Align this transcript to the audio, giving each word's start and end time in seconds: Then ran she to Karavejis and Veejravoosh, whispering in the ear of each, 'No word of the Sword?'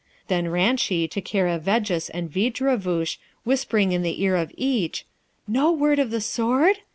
Then 0.29 0.49
ran 0.49 0.77
she 0.77 1.07
to 1.07 1.21
Karavejis 1.21 2.09
and 2.11 2.27
Veejravoosh, 2.33 3.17
whispering 3.43 3.91
in 3.91 4.01
the 4.01 4.19
ear 4.23 4.35
of 4.35 4.51
each, 4.57 5.05
'No 5.47 5.71
word 5.71 5.99
of 5.99 6.09
the 6.09 6.21
Sword?' 6.21 6.79